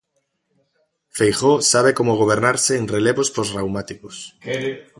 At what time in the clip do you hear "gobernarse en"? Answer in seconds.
2.21-2.85